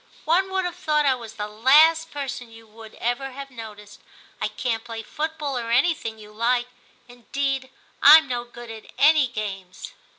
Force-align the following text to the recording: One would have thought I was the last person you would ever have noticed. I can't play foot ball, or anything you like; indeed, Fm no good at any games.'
One 0.25 0.51
would 0.51 0.65
have 0.65 0.75
thought 0.77 1.05
I 1.05 1.13
was 1.13 1.35
the 1.35 1.47
last 1.47 2.09
person 2.09 2.51
you 2.51 2.65
would 2.65 2.95
ever 2.95 3.33
have 3.33 3.51
noticed. 3.51 3.99
I 4.41 4.47
can't 4.47 4.83
play 4.83 5.03
foot 5.03 5.37
ball, 5.37 5.59
or 5.59 5.69
anything 5.69 6.17
you 6.17 6.31
like; 6.31 6.69
indeed, 7.07 7.69
Fm 8.01 8.25
no 8.27 8.43
good 8.43 8.71
at 8.71 8.91
any 8.97 9.27
games.' 9.27 9.93